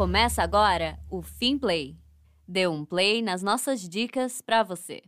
[0.00, 1.94] Começa agora o Finplay.
[2.48, 5.02] Dê um play nas nossas dicas para você.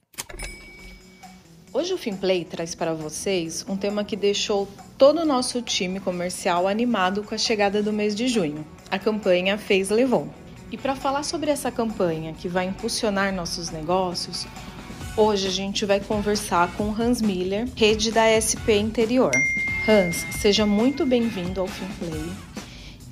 [1.72, 4.68] Hoje o Finplay traz para vocês um tema que deixou
[4.98, 9.56] todo o nosso time comercial animado com a chegada do mês de junho, a campanha
[9.56, 10.28] Fez Levou.
[10.70, 14.46] E para falar sobre essa campanha que vai impulsionar nossos negócios,
[15.16, 19.32] hoje a gente vai conversar com Hans Miller, rede da SP Interior.
[19.88, 22.51] Hans, seja muito bem-vindo ao Finplay.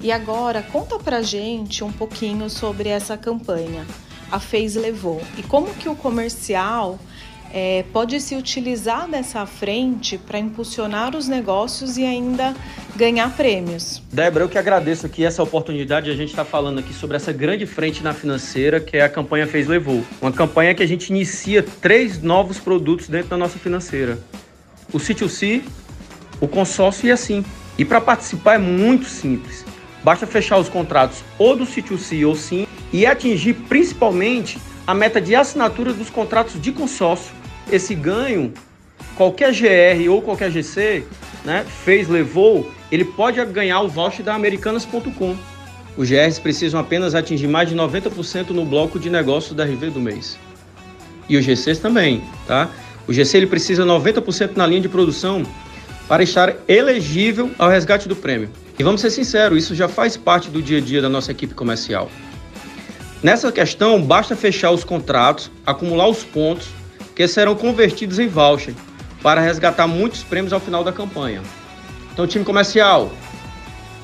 [0.02, 3.86] E agora conta pra gente um pouquinho sobre essa campanha,
[4.30, 6.98] a Fez Levou, e como que o comercial
[7.52, 12.54] é, pode se utilizar dessa frente para impulsionar os negócios e ainda
[12.96, 14.00] ganhar prêmios.
[14.12, 16.10] Débora, eu que agradeço aqui essa oportunidade.
[16.10, 19.46] A gente está falando aqui sobre essa grande frente na financeira que é a campanha
[19.46, 20.02] Fez Levou.
[20.22, 24.18] Uma campanha que a gente inicia três novos produtos dentro da nossa financeira:
[24.92, 25.62] o C2C,
[26.40, 27.44] o consórcio e assim.
[27.76, 29.64] E para participar é muito simples.
[30.02, 35.34] Basta fechar os contratos ou do C2C ou sim e atingir principalmente a meta de
[35.34, 38.52] assinatura dos contratos de consórcio esse ganho,
[39.16, 41.04] qualquer GR ou qualquer GC,
[41.44, 45.36] né, fez, levou, ele pode ganhar o voucher da Americanas.com.
[45.96, 50.00] Os GRs precisam apenas atingir mais de 90% no bloco de negócios da RV do
[50.00, 50.38] mês.
[51.28, 52.70] E os GCs também, tá?
[53.06, 55.42] O GC ele precisa 90% na linha de produção
[56.08, 58.50] para estar elegível ao resgate do prêmio.
[58.80, 61.52] E vamos ser sinceros, isso já faz parte do dia a dia da nossa equipe
[61.52, 62.10] comercial.
[63.22, 66.68] Nessa questão, basta fechar os contratos, acumular os pontos
[67.14, 68.74] que serão convertidos em voucher
[69.22, 71.42] para resgatar muitos prêmios ao final da campanha.
[72.10, 73.12] Então, time comercial,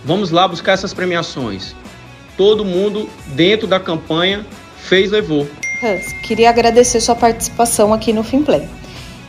[0.05, 1.75] vamos lá buscar essas premiações.
[2.37, 4.45] Todo mundo dentro da campanha
[4.77, 5.49] fez, levou.
[5.83, 8.69] Hans, queria agradecer sua participação aqui no Finplay.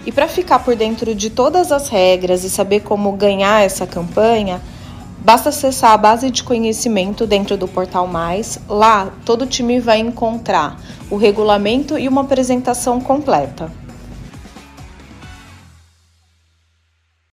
[0.06, 4.62] E para ficar por dentro de todas as regras e saber como ganhar essa campanha,
[5.20, 8.60] basta acessar a base de conhecimento dentro do Portal Mais.
[8.68, 10.80] Lá, todo time vai encontrar
[11.10, 13.72] o regulamento e uma apresentação completa.